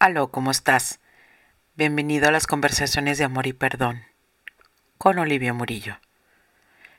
Aló, 0.00 0.30
¿cómo 0.30 0.52
estás? 0.52 1.00
Bienvenido 1.74 2.28
a 2.28 2.30
las 2.30 2.46
conversaciones 2.46 3.18
de 3.18 3.24
amor 3.24 3.48
y 3.48 3.52
perdón 3.52 4.04
con 4.96 5.18
Olivia 5.18 5.52
Murillo. 5.52 5.98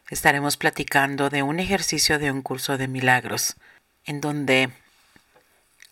Estaremos 0.10 0.58
platicando 0.58 1.29
de 1.29 1.41
un 1.41 1.62
ejercicio 1.62 2.20
de 2.20 2.29
un 2.29 2.41
curso 2.41 2.77
de 2.77 2.89
milagros 2.89 3.55
en 4.04 4.20
donde 4.20 4.70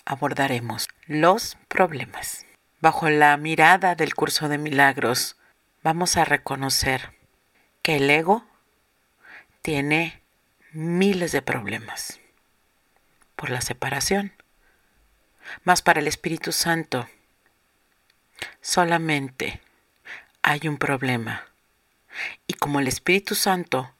abordaremos 0.04 0.90
los 1.06 1.58
problemas. 1.70 2.46
Bajo 2.82 3.10
la 3.10 3.38
mirada 3.38 3.96
del 3.96 4.14
curso 4.14 4.50
de 4.50 4.58
milagros 4.58 5.38
vamos 5.84 6.18
a 6.18 6.26
reconocer 6.26 7.14
que 7.84 7.96
el 7.96 8.10
ego 8.10 8.44
tiene 9.62 10.22
miles 10.74 11.32
de 11.32 11.42
problemas 11.42 12.20
por 13.38 13.50
la 13.50 13.62
separación 13.62 14.34
mas 15.64 15.82
para 15.82 16.00
el 16.00 16.08
Espíritu 16.08 16.52
Santo 16.52 17.08
solamente 18.62 19.62
hay 20.42 20.68
un 20.68 20.78
problema. 20.78 21.46
Y 22.48 22.54
como 22.54 22.80
el 22.80 22.88
Espíritu 22.88 23.36
Santo 23.36 23.92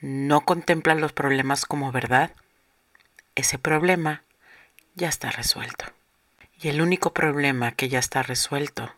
no 0.00 0.42
contempla 0.42 0.94
los 0.94 1.12
problemas 1.12 1.64
como 1.64 1.92
verdad, 1.92 2.32
ese 3.34 3.58
problema 3.58 4.22
ya 4.94 5.08
está 5.08 5.30
resuelto. 5.30 5.86
Y 6.60 6.68
el 6.68 6.80
único 6.80 7.12
problema 7.12 7.72
que 7.72 7.88
ya 7.88 7.98
está 7.98 8.22
resuelto 8.22 8.94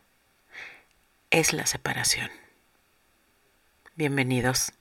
es 1.29 1.53
la 1.53 1.65
separación. 1.65 2.29
Bienvenidos 3.95 4.73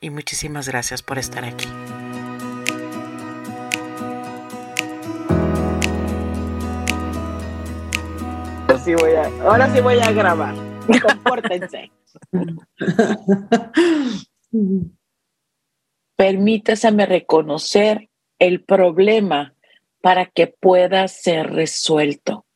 y 0.00 0.10
muchísimas 0.10 0.68
gracias 0.68 1.02
por 1.02 1.18
estar 1.18 1.44
aquí. 1.44 1.68
Voy 8.86 9.12
a, 9.12 9.26
ahora 9.44 9.72
sí 9.72 9.80
voy 9.80 9.98
a 9.98 10.10
grabar. 10.10 10.54
Compórtense. 11.02 11.92
Permítaseme 16.16 17.06
reconocer 17.06 18.08
el 18.38 18.64
problema 18.64 19.54
para 20.00 20.26
que 20.26 20.46
pueda 20.46 21.06
ser 21.08 21.52
resuelto. 21.52 22.46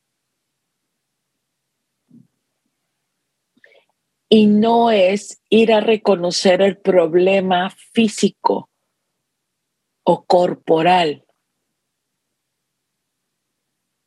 Y 4.27 4.47
no 4.47 4.91
es 4.91 5.41
ir 5.49 5.71
a 5.71 5.79
reconocer 5.79 6.61
el 6.61 6.77
problema 6.77 7.69
físico 7.93 8.69
o 10.03 10.25
corporal 10.25 11.25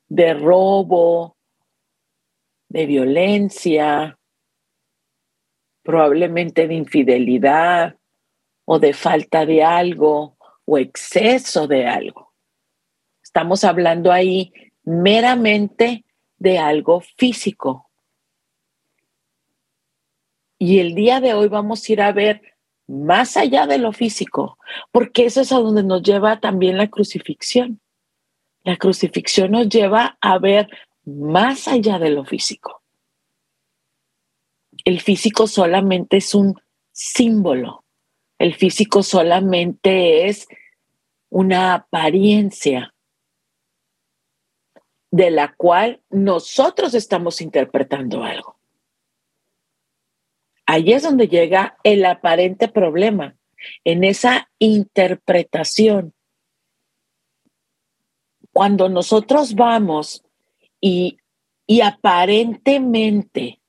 de 0.08 0.34
robo, 0.34 1.37
de 2.68 2.86
violencia, 2.86 4.18
probablemente 5.82 6.68
de 6.68 6.74
infidelidad 6.74 7.96
o 8.64 8.78
de 8.78 8.92
falta 8.92 9.46
de 9.46 9.62
algo 9.62 10.36
o 10.64 10.78
exceso 10.78 11.66
de 11.66 11.86
algo. 11.86 12.34
Estamos 13.22 13.64
hablando 13.64 14.12
ahí 14.12 14.52
meramente 14.82 16.04
de 16.38 16.58
algo 16.58 17.00
físico. 17.00 17.90
Y 20.58 20.80
el 20.80 20.94
día 20.94 21.20
de 21.20 21.34
hoy 21.34 21.48
vamos 21.48 21.88
a 21.88 21.92
ir 21.92 22.02
a 22.02 22.12
ver 22.12 22.42
más 22.86 23.36
allá 23.36 23.66
de 23.66 23.78
lo 23.78 23.92
físico, 23.92 24.58
porque 24.90 25.26
eso 25.26 25.42
es 25.42 25.52
a 25.52 25.58
donde 25.58 25.82
nos 25.82 26.02
lleva 26.02 26.40
también 26.40 26.76
la 26.76 26.88
crucifixión. 26.88 27.80
La 28.64 28.76
crucifixión 28.76 29.52
nos 29.52 29.68
lleva 29.68 30.18
a 30.20 30.38
ver 30.38 30.68
más 31.16 31.68
allá 31.68 31.98
de 31.98 32.10
lo 32.10 32.24
físico. 32.24 32.82
El 34.84 35.00
físico 35.00 35.46
solamente 35.46 36.18
es 36.18 36.34
un 36.34 36.60
símbolo. 36.92 37.84
El 38.38 38.54
físico 38.54 39.02
solamente 39.02 40.28
es 40.28 40.48
una 41.30 41.74
apariencia 41.74 42.94
de 45.10 45.30
la 45.30 45.54
cual 45.54 46.02
nosotros 46.10 46.94
estamos 46.94 47.40
interpretando 47.40 48.22
algo. 48.22 48.58
Ahí 50.66 50.92
es 50.92 51.02
donde 51.02 51.28
llega 51.28 51.78
el 51.82 52.04
aparente 52.04 52.68
problema, 52.68 53.36
en 53.84 54.04
esa 54.04 54.50
interpretación. 54.58 56.14
Cuando 58.52 58.88
nosotros 58.88 59.54
vamos 59.54 60.24
y, 60.80 61.18
aparentemente 61.82 63.60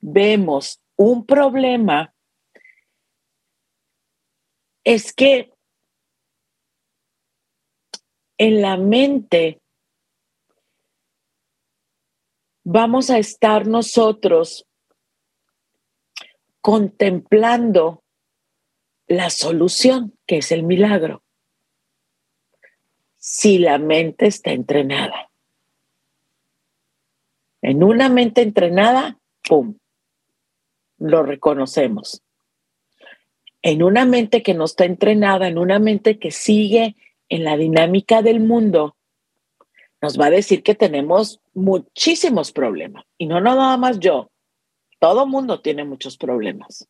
vemos 0.00 0.80
un 0.96 1.26
problema, 1.26 2.14
es 4.84 5.12
que 5.12 5.52
en 8.38 8.62
la 8.62 8.76
mente 8.76 9.60
vamos 12.62 13.10
a 13.10 13.18
estar 13.18 13.66
nosotros 13.66 14.66
contemplando 16.60 18.04
la 19.06 19.30
solución, 19.30 20.16
que 20.26 20.38
es 20.38 20.52
el 20.52 20.62
milagro, 20.62 21.22
si 23.16 23.58
la 23.58 23.78
mente 23.78 24.26
está 24.26 24.52
entrenada. 24.52 25.30
En 27.64 27.82
una 27.82 28.10
mente 28.10 28.42
entrenada, 28.42 29.18
¡pum! 29.42 29.78
Lo 30.98 31.22
reconocemos. 31.22 32.22
En 33.62 33.82
una 33.82 34.04
mente 34.04 34.42
que 34.42 34.52
no 34.52 34.66
está 34.66 34.84
entrenada, 34.84 35.48
en 35.48 35.56
una 35.56 35.78
mente 35.78 36.18
que 36.18 36.30
sigue 36.30 36.94
en 37.30 37.42
la 37.42 37.56
dinámica 37.56 38.20
del 38.20 38.40
mundo, 38.40 38.98
nos 40.02 40.20
va 40.20 40.26
a 40.26 40.30
decir 40.30 40.62
que 40.62 40.74
tenemos 40.74 41.40
muchísimos 41.54 42.52
problemas. 42.52 43.06
Y 43.16 43.24
no, 43.24 43.40
no 43.40 43.54
nada 43.54 43.78
más 43.78 43.98
yo. 43.98 44.30
Todo 44.98 45.26
mundo 45.26 45.62
tiene 45.62 45.84
muchos 45.84 46.18
problemas. 46.18 46.86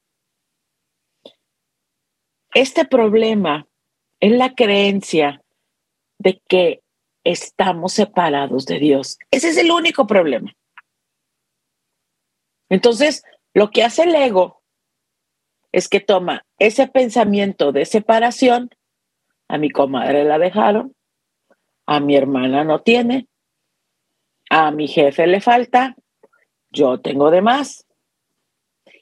Este 2.52 2.84
problema 2.84 3.68
es 4.18 4.32
la 4.32 4.56
creencia 4.56 5.40
de 6.18 6.42
que 6.48 6.82
estamos 7.22 7.92
separados 7.92 8.66
de 8.66 8.80
Dios. 8.80 9.18
Ese 9.30 9.50
es 9.50 9.56
el 9.56 9.70
único 9.70 10.08
problema. 10.08 10.52
Entonces, 12.68 13.22
lo 13.52 13.70
que 13.70 13.84
hace 13.84 14.04
el 14.04 14.14
ego 14.14 14.62
es 15.72 15.88
que 15.88 16.00
toma 16.00 16.46
ese 16.58 16.86
pensamiento 16.86 17.72
de 17.72 17.84
separación, 17.84 18.70
a 19.48 19.58
mi 19.58 19.70
comadre 19.70 20.24
la 20.24 20.38
dejaron, 20.38 20.94
a 21.86 22.00
mi 22.00 22.16
hermana 22.16 22.64
no 22.64 22.80
tiene, 22.80 23.28
a 24.50 24.70
mi 24.70 24.88
jefe 24.88 25.26
le 25.26 25.40
falta, 25.40 25.96
yo 26.70 27.00
tengo 27.00 27.30
de 27.30 27.42
más. 27.42 27.86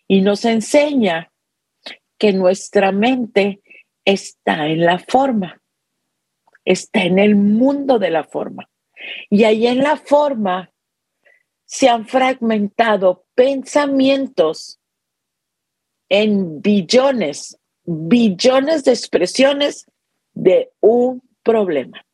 Y 0.09 0.21
nos 0.21 0.45
enseña 0.45 1.33
que 2.19 2.33
nuestra 2.33 2.93
mente 2.93 3.63
está 4.05 4.67
en 4.67 4.85
la 4.85 4.99
forma, 4.99 5.61
está 6.65 7.03
en 7.05 7.19
el 7.19 7.37
mundo 7.37 7.99
de 7.99 8.11
la 8.11 8.25
forma. 8.25 8.69
Y 9.31 9.45
ahí 9.45 9.67
en 9.67 9.79
la 9.79 9.97
forma 9.97 10.71
se 11.65 11.89
han 11.89 12.07
fragmentado 12.07 13.22
pensamientos 13.35 14.81
en 16.09 16.61
billones, 16.61 17.59
billones 17.85 18.85
de 18.85 18.93
expresiones 18.93 19.87
de 20.35 20.73
un 20.81 21.23
problema. 21.43 22.05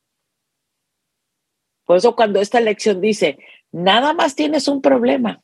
Por 1.84 1.96
eso 1.96 2.14
cuando 2.14 2.40
esta 2.40 2.60
lección 2.60 3.00
dice, 3.00 3.38
nada 3.72 4.12
más 4.12 4.34
tienes 4.34 4.68
un 4.68 4.82
problema 4.82 5.42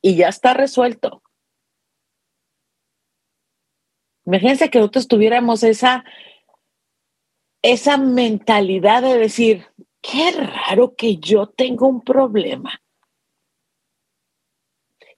y 0.00 0.16
ya 0.16 0.28
está 0.28 0.54
resuelto. 0.54 1.22
Imagínense 4.24 4.70
que 4.70 4.78
nosotros 4.78 5.08
tuviéramos 5.08 5.62
esa, 5.62 6.04
esa 7.62 7.96
mentalidad 7.96 9.02
de 9.02 9.18
decir, 9.18 9.66
qué 10.00 10.30
raro 10.32 10.94
que 10.94 11.16
yo 11.16 11.48
tengo 11.48 11.88
un 11.88 12.02
problema. 12.02 12.80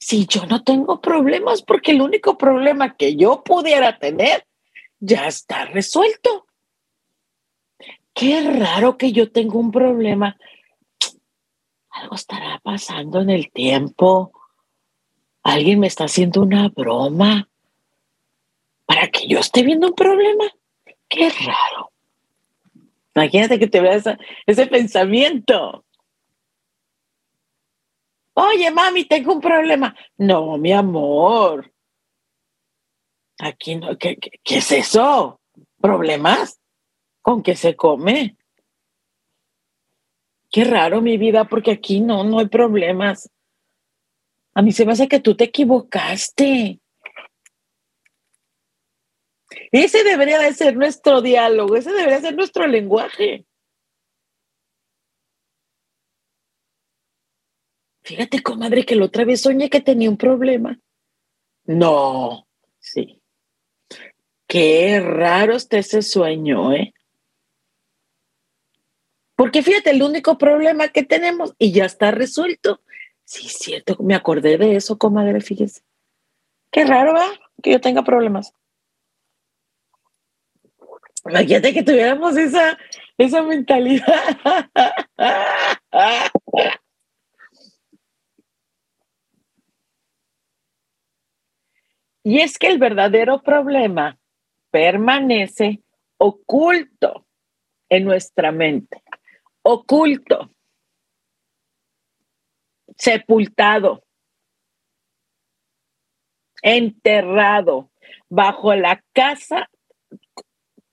Si 0.02 0.26
yo 0.26 0.46
no 0.46 0.64
tengo 0.64 1.00
problemas, 1.00 1.62
porque 1.62 1.92
el 1.92 2.02
único 2.02 2.36
problema 2.36 2.96
que 2.96 3.14
yo 3.14 3.44
pudiera 3.44 4.00
tener 4.00 4.44
ya 4.98 5.28
está 5.28 5.64
resuelto. 5.66 6.44
Qué 8.12 8.42
raro 8.50 8.98
que 8.98 9.12
yo 9.12 9.30
tengo 9.30 9.60
un 9.60 9.70
problema. 9.70 10.36
Algo 11.88 12.16
estará 12.16 12.58
pasando 12.64 13.20
en 13.20 13.30
el 13.30 13.52
tiempo. 13.52 14.32
Alguien 15.44 15.78
me 15.78 15.86
está 15.86 16.06
haciendo 16.06 16.42
una 16.42 16.68
broma 16.68 17.48
para 18.84 19.06
que 19.06 19.28
yo 19.28 19.38
esté 19.38 19.62
viendo 19.62 19.86
un 19.86 19.94
problema. 19.94 20.46
Qué 21.08 21.30
raro. 21.30 21.92
Imagínate 23.14 23.60
que 23.60 23.68
te 23.68 23.80
veas 23.80 24.02
ese 24.46 24.66
pensamiento. 24.66 25.84
Oye, 28.52 28.70
mami, 28.70 29.04
tengo 29.04 29.32
un 29.32 29.40
problema. 29.40 29.94
No, 30.18 30.58
mi 30.58 30.72
amor. 30.72 31.72
Aquí 33.38 33.76
no, 33.76 33.96
¿qué, 33.96 34.18
qué 34.44 34.58
es 34.58 34.72
eso? 34.72 35.40
¿Problemas? 35.80 36.60
¿Con 37.22 37.42
qué 37.42 37.56
se 37.56 37.74
come? 37.76 38.36
Qué 40.50 40.64
raro 40.64 41.00
mi 41.00 41.16
vida, 41.16 41.44
porque 41.44 41.72
aquí 41.72 42.00
no, 42.00 42.24
no 42.24 42.40
hay 42.40 42.48
problemas. 42.48 43.30
A 44.54 44.60
mí 44.60 44.72
se 44.72 44.84
me 44.84 44.92
hace 44.92 45.08
que 45.08 45.20
tú 45.20 45.34
te 45.34 45.44
equivocaste. 45.44 46.78
Ese 49.70 50.04
debería 50.04 50.38
de 50.38 50.52
ser 50.52 50.76
nuestro 50.76 51.22
diálogo, 51.22 51.76
ese 51.76 51.92
debería 51.92 52.20
ser 52.20 52.34
nuestro 52.34 52.66
lenguaje. 52.66 53.46
Fíjate, 58.02 58.42
comadre, 58.42 58.84
que 58.84 58.96
la 58.96 59.04
otra 59.04 59.24
vez 59.24 59.42
soñé 59.42 59.70
que 59.70 59.80
tenía 59.80 60.10
un 60.10 60.16
problema. 60.16 60.78
No, 61.64 62.46
sí. 62.80 63.22
Qué 64.46 65.00
raro 65.00 65.54
está 65.54 65.78
ese 65.78 66.02
sueño, 66.02 66.72
¿eh? 66.72 66.92
Porque 69.36 69.62
fíjate, 69.62 69.90
el 69.90 70.02
único 70.02 70.36
problema 70.36 70.88
que 70.88 71.04
tenemos 71.04 71.54
y 71.58 71.72
ya 71.72 71.84
está 71.84 72.10
resuelto. 72.10 72.80
Sí, 73.24 73.48
cierto, 73.48 73.96
me 74.00 74.14
acordé 74.14 74.58
de 74.58 74.76
eso, 74.76 74.98
comadre, 74.98 75.40
fíjese. 75.40 75.82
Qué 76.70 76.84
raro, 76.84 77.14
¿verdad? 77.14 77.32
Que 77.62 77.72
yo 77.72 77.80
tenga 77.80 78.02
problemas. 78.02 78.52
Imagínate 81.24 81.72
que 81.72 81.82
tuviéramos 81.82 82.36
esa, 82.36 82.78
esa 83.16 83.42
mentalidad. 83.42 84.06
y 92.24 92.40
es 92.40 92.58
que 92.58 92.68
el 92.68 92.78
verdadero 92.78 93.42
problema 93.42 94.18
permanece 94.70 95.82
oculto 96.18 97.26
en 97.88 98.04
nuestra 98.04 98.52
mente 98.52 99.02
oculto, 99.62 100.50
sepultado, 102.96 104.04
enterrado 106.62 107.90
bajo 108.28 108.74
la 108.74 109.02
casa, 109.12 109.70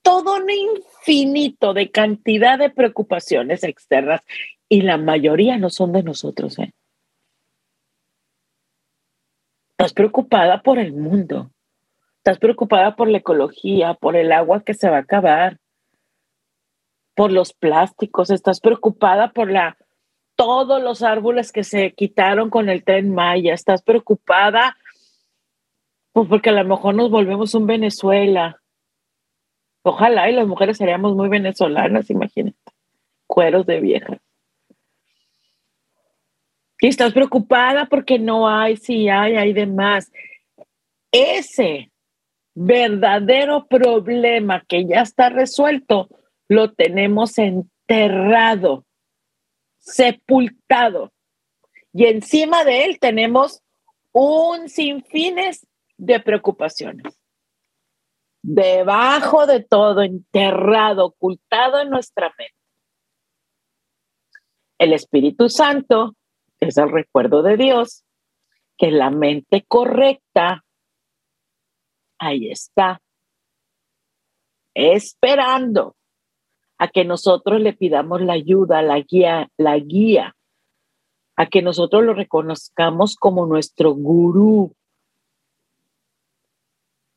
todo 0.02 0.38
un 0.38 0.50
infinito 0.50 1.74
de 1.74 1.92
cantidad 1.92 2.58
de 2.58 2.70
preocupaciones 2.70 3.64
externas 3.64 4.22
y 4.68 4.82
la 4.82 4.98
mayoría 4.98 5.58
no 5.58 5.70
son 5.70 5.92
de 5.92 6.04
nosotros. 6.04 6.58
¿eh? 6.60 6.74
Estás 9.80 9.94
preocupada 9.94 10.62
por 10.62 10.78
el 10.78 10.92
mundo, 10.92 11.52
estás 12.18 12.38
preocupada 12.38 12.98
por 12.98 13.08
la 13.08 13.20
ecología, 13.20 13.94
por 13.94 14.18
el 14.18 14.34
agua 14.34 14.62
que 14.62 14.74
se 14.74 14.90
va 14.90 14.98
a 14.98 15.00
acabar, 15.00 15.58
por 17.16 17.32
los 17.32 17.54
plásticos, 17.54 18.30
estás 18.30 18.60
preocupada 18.60 19.32
por 19.32 19.50
la 19.50 19.78
todos 20.36 20.84
los 20.84 21.02
árboles 21.02 21.54
que 21.54 21.64
se 21.64 21.94
quitaron 21.94 22.50
con 22.50 22.68
el 22.68 22.84
tren 22.84 23.16
Maya, 23.16 23.54
estás 23.54 23.82
preocupada 23.82 24.76
pues 26.12 26.28
porque 26.28 26.50
a 26.50 26.62
lo 26.62 26.66
mejor 26.66 26.96
nos 26.96 27.10
volvemos 27.10 27.56
un 27.56 27.66
Venezuela. 27.66 28.62
Ojalá 29.84 30.30
y 30.30 30.34
las 30.34 30.46
mujeres 30.46 30.76
seríamos 30.76 31.16
muy 31.16 31.30
venezolanas, 31.30 32.10
imagínate. 32.10 32.58
Cueros 33.28 33.66
de 33.66 33.80
vieja. 33.80 34.18
Y 36.82 36.88
estás 36.88 37.14
preocupada 37.14 37.86
porque 37.86 38.20
no 38.20 38.48
hay, 38.48 38.78
si 38.78 39.10
hay, 39.10 39.36
hay 39.36 39.54
demás. 39.54 40.12
Ese 41.12 41.92
verdadero 42.56 43.68
problema 43.68 44.64
que 44.68 44.86
ya 44.86 45.02
está 45.02 45.30
resuelto 45.30 46.10
lo 46.48 46.74
tenemos 46.74 47.38
enterrado, 47.38 48.86
sepultado. 49.78 51.12
Y 51.94 52.06
encima 52.06 52.64
de 52.64 52.86
él 52.86 53.00
tenemos 53.00 53.62
un 54.12 54.70
sinfines 54.70 55.68
de 55.98 56.20
preocupaciones. 56.20 57.20
Debajo 58.42 59.46
de 59.46 59.64
todo, 59.64 60.02
enterrado, 60.02 61.08
ocultado 61.08 61.82
en 61.82 61.90
nuestra 61.90 62.34
mente. 62.38 62.56
El 64.78 64.94
Espíritu 64.94 65.50
Santo 65.50 66.16
es 66.60 66.78
el 66.78 66.92
recuerdo 66.92 67.42
de 67.42 67.58
Dios, 67.58 68.06
que 68.78 68.92
la 68.92 69.10
mente 69.10 69.66
correcta, 69.68 70.64
ahí 72.18 72.50
está, 72.50 73.02
esperando 74.74 75.96
a 76.78 76.88
que 76.88 77.04
nosotros 77.04 77.60
le 77.60 77.74
pidamos 77.74 78.22
la 78.22 78.34
ayuda, 78.34 78.82
la 78.82 79.00
guía, 79.02 79.50
la 79.58 79.78
guía, 79.78 80.36
a 81.36 81.48
que 81.48 81.62
nosotros 81.62 82.04
lo 82.04 82.14
reconozcamos 82.14 83.16
como 83.16 83.46
nuestro 83.46 83.92
gurú. 83.92 84.76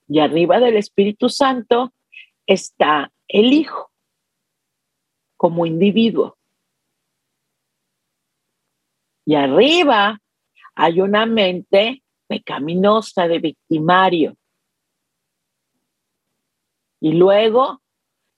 Y 0.08 0.18
arriba 0.18 0.60
del 0.60 0.76
Espíritu 0.76 1.28
Santo 1.28 1.92
está 2.46 3.12
el 3.28 3.52
Hijo 3.52 3.90
como 5.36 5.66
individuo. 5.66 6.36
Y 9.24 9.34
arriba 9.34 10.20
hay 10.74 11.00
una 11.00 11.26
mente 11.26 12.02
pecaminosa 12.26 13.28
de 13.28 13.38
victimario. 13.38 14.36
Y 17.00 17.12
luego 17.12 17.82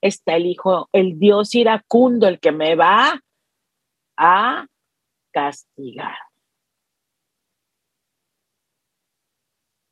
está 0.01 0.35
el 0.35 0.47
Hijo, 0.47 0.89
el 0.91 1.17
Dios 1.17 1.55
iracundo, 1.55 2.27
el 2.27 2.39
que 2.39 2.51
me 2.51 2.75
va 2.75 3.21
a 4.17 4.67
castigar. 5.31 6.17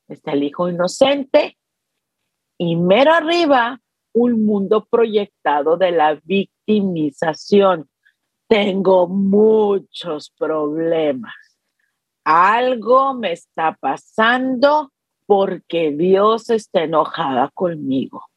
Está 0.08 0.34
el 0.34 0.44
Hijo 0.44 0.70
inocente 0.70 1.58
y 2.58 2.76
mero 2.76 3.14
arriba 3.14 3.80
un 4.14 4.46
mundo 4.46 4.86
proyectado 4.86 5.76
de 5.78 5.92
la 5.92 6.16
victimización. 6.24 7.90
Tengo 8.54 9.08
muchos 9.08 10.30
problemas. 10.30 11.34
Algo 12.24 13.16
me 13.16 13.32
está 13.32 13.76
pasando 13.82 14.92
porque 15.26 15.90
Dios 15.90 16.52
está 16.52 16.84
enojada 16.84 17.50
conmigo. 17.56 18.28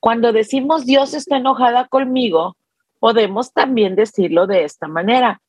Cuando 0.00 0.32
decimos 0.32 0.84
Dios 0.84 1.14
está 1.14 1.36
enojada 1.36 1.86
conmigo, 1.86 2.56
podemos 2.98 3.52
también 3.52 3.94
decirlo 3.94 4.48
de 4.48 4.64
esta 4.64 4.88
manera. 4.88 5.40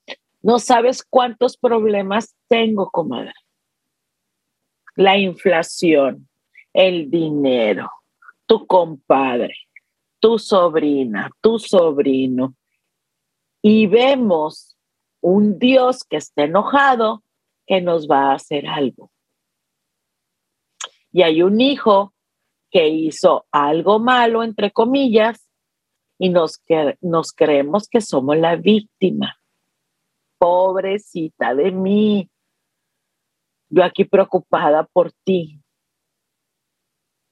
No 0.44 0.60
sabes 0.60 1.04
cuántos 1.04 1.58
problemas 1.58 2.36
tengo, 2.48 2.92
comadre. 2.92 3.34
La 4.94 5.18
inflación, 5.18 6.30
el 6.72 7.10
dinero, 7.10 7.90
tu 8.46 8.68
compadre, 8.68 9.56
tu 10.20 10.38
sobrina, 10.38 11.32
tu 11.42 11.58
sobrino. 11.58 12.54
Y 13.66 13.88
vemos 13.88 14.78
un 15.22 15.58
Dios 15.58 16.04
que 16.04 16.18
está 16.18 16.44
enojado 16.44 17.24
que 17.66 17.80
nos 17.80 18.08
va 18.08 18.32
a 18.32 18.36
hacer 18.36 18.68
algo. 18.68 19.10
Y 21.14 21.22
hay 21.22 21.42
un 21.44 21.62
hijo 21.62 22.14
que 22.70 22.90
hizo 22.90 23.46
algo 23.52 24.00
malo, 24.00 24.44
entre 24.44 24.72
comillas, 24.72 25.48
y 26.18 26.30
nos, 26.30 26.58
que, 26.58 26.98
nos 27.00 27.32
creemos 27.32 27.88
que 27.88 28.02
somos 28.02 28.38
la 28.38 28.58
víctima. 28.58 29.38
Pobrecita 30.38 31.56
de 31.56 31.72
mí. 31.72 32.30
Yo 33.70 33.84
aquí 33.84 34.04
preocupada 34.04 34.84
por 34.92 35.14
ti. 35.24 35.62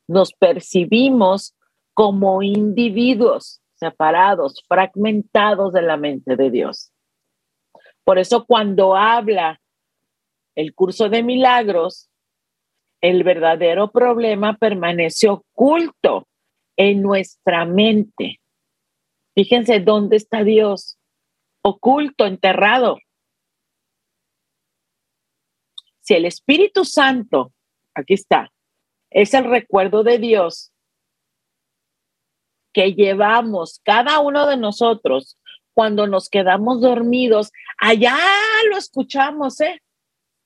Nos 0.07 0.31
percibimos 0.31 1.55
como 1.93 2.41
individuos 2.41 3.60
separados, 3.81 4.63
fragmentados 4.67 5.73
de 5.73 5.81
la 5.81 5.97
mente 5.97 6.35
de 6.35 6.51
Dios. 6.51 6.91
Por 8.03 8.19
eso 8.19 8.45
cuando 8.45 8.95
habla 8.95 9.59
el 10.55 10.75
curso 10.75 11.09
de 11.09 11.23
milagros, 11.23 12.09
el 13.01 13.23
verdadero 13.23 13.91
problema 13.91 14.55
permanece 14.55 15.29
oculto 15.29 16.27
en 16.77 17.01
nuestra 17.01 17.65
mente. 17.65 18.39
Fíjense 19.33 19.79
dónde 19.79 20.17
está 20.17 20.43
Dios, 20.43 20.99
oculto, 21.63 22.27
enterrado. 22.27 22.99
Si 26.01 26.13
el 26.13 26.25
Espíritu 26.25 26.85
Santo, 26.85 27.51
aquí 27.95 28.13
está, 28.13 28.51
es 29.09 29.33
el 29.33 29.45
recuerdo 29.45 30.03
de 30.03 30.19
Dios 30.19 30.70
que 32.73 32.93
llevamos 32.93 33.81
cada 33.83 34.19
uno 34.19 34.47
de 34.47 34.57
nosotros 34.57 35.37
cuando 35.73 36.07
nos 36.07 36.29
quedamos 36.29 36.81
dormidos, 36.81 37.51
allá 37.77 38.17
lo 38.69 38.77
escuchamos, 38.77 39.59
¿eh? 39.61 39.81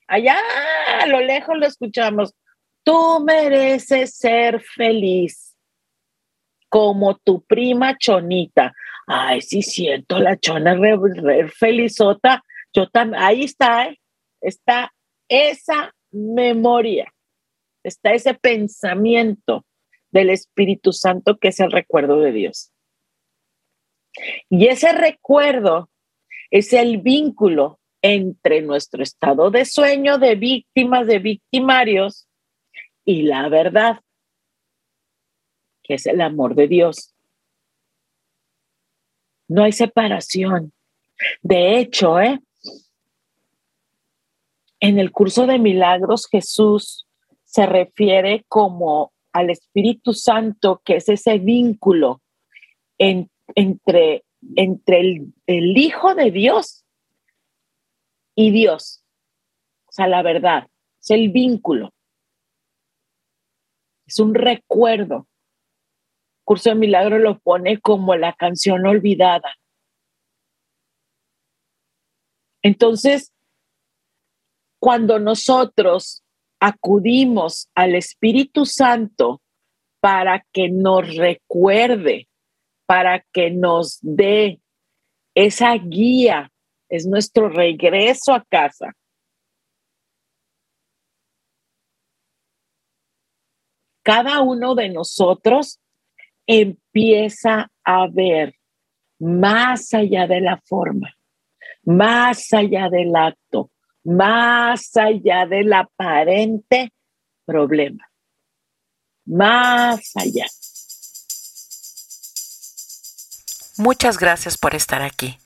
Allá 0.08 0.38
a 1.01 1.08
lo 1.08 1.20
lejos 1.20 1.58
lo 1.58 1.65
escuchamos. 1.65 2.34
Tú 2.84 3.20
mereces 3.25 4.15
ser 4.15 4.62
feliz 4.62 5.55
como 6.70 7.15
tu 7.17 7.44
prima 7.44 7.98
Chonita. 7.98 8.74
Ay, 9.08 9.41
sí, 9.41 9.62
siento, 9.62 10.20
la 10.20 10.38
Chona 10.38 10.77
felizota. 11.58 12.44
Yo 12.74 12.89
también, 12.89 13.24
ahí 13.24 13.44
está, 13.44 13.86
¿eh? 13.86 14.00
está 14.41 14.94
esa 15.27 15.94
memoria, 16.12 17.12
está 17.84 18.13
ese 18.13 18.34
pensamiento 18.36 19.65
del 20.15 20.29
Espíritu 20.29 20.93
Santo 20.93 21.38
que 21.38 21.50
es 21.50 21.60
el 21.60 21.74
recuerdo 21.74 22.22
de 22.22 22.31
Dios. 22.31 22.72
Y 24.50 24.67
ese 24.67 24.93
recuerdo 24.93 25.89
es 26.50 26.72
el 26.72 27.00
vínculo 27.00 27.81
entre 28.01 28.62
nuestro 28.62 29.03
estado 29.03 29.51
de 29.51 29.65
sueño 29.65 30.17
de 30.17 30.36
víctimas, 30.36 31.05
de 31.05 31.19
victimarios, 31.19 32.29
y 33.03 33.24
la 33.24 33.50
verdad, 33.50 34.00
que 35.84 35.95
es 35.95 36.05
el 36.05 36.22
amor 36.22 36.55
de 36.55 36.69
Dios. 36.69 37.13
No 39.50 39.63
hay 39.63 39.74
separación. 39.74 40.72
De 41.41 41.77
hecho, 41.77 42.22
¿eh? 42.22 42.39
en 44.79 44.98
el 44.98 45.12
curso 45.12 45.45
de 45.45 45.60
milagros 45.60 46.27
Jesús 46.31 47.05
se 47.43 47.65
refiere 47.65 48.45
como 48.48 49.12
al 49.36 49.50
Espíritu 49.50 50.13
Santo, 50.13 50.82
que 50.86 50.96
es 50.96 51.10
ese 51.10 51.39
vínculo 51.39 52.22
entre, 52.98 54.24
el 54.56 55.77
Hijo 55.77 56.15
de 56.15 56.32
Dios 56.32 56.86
y 58.34 58.51
Dios. 58.51 59.04
O 59.88 59.92
sea, 59.92 60.08
la 60.08 60.22
verdad, 60.22 60.70
es 61.01 61.10
el 61.12 61.32
vínculo. 61.32 61.94
Es 64.08 64.20
un 64.20 64.36
recuerdo. 64.36 65.27
Curso 66.46 66.70
de 66.70 66.75
Milagro 66.75 67.20
lo 67.20 67.38
pone 67.39 67.82
como 67.82 68.15
la 68.15 68.32
canción 68.32 68.86
olvidada. 68.88 69.54
Entonces, 72.62 73.34
cuando 74.80 75.20
nosotros 75.20 76.25
acudimos 76.60 77.70
al 77.76 77.96
Espíritu 77.96 78.66
Santo 78.66 79.42
para 80.00 80.46
que 80.52 80.70
nos 80.70 81.16
recuerde, 81.16 82.28
para 82.86 83.26
que 83.34 83.52
nos 83.52 84.00
dé 84.02 84.60
esa 85.34 85.74
guía, 85.76 86.52
es 86.90 87.06
nuestro 87.08 87.50
regreso 87.50 88.34
a 88.34 88.44
casa. 88.46 88.94
Cada 94.04 94.42
uno 94.42 94.76
de 94.76 94.90
nosotros 94.90 95.80
empieza 96.46 97.72
a 97.84 98.08
ver 98.08 98.56
más 99.20 99.94
allá 99.94 100.28
de 100.28 100.42
la 100.42 100.62
forma, 100.66 101.16
más 101.84 102.54
allá 102.54 102.90
del 102.90 103.16
acto, 103.16 103.72
más 104.06 104.96
allá 104.96 105.46
del 105.46 105.74
aparente 105.74 106.94
problema, 107.46 108.10
más 109.26 110.12
allá. 110.16 110.46
Muchas 113.78 114.18
gracias 114.18 114.58
por 114.58 114.74
estar 114.74 115.02
aquí. 115.02 115.38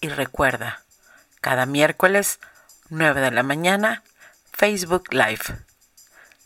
Y 0.00 0.08
recuerda, 0.08 0.82
cada 1.40 1.66
miércoles, 1.66 2.40
9 2.88 3.20
de 3.20 3.30
la 3.30 3.42
mañana, 3.42 4.02
Facebook 4.52 5.12
Live. 5.12 5.44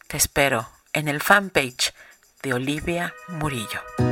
Te 0.08 0.16
espero 0.16 0.68
en 0.92 1.08
el 1.08 1.22
fanpage 1.22 1.94
de 2.42 2.54
Olivia 2.54 3.14
Murillo. 3.28 4.05